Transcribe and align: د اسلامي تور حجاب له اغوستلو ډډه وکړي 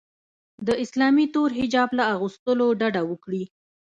د 0.67 0.69
اسلامي 0.83 1.25
تور 1.33 1.49
حجاب 1.59 1.89
له 1.99 2.03
اغوستلو 2.15 2.67
ډډه 2.79 3.01
وکړي 3.11 3.43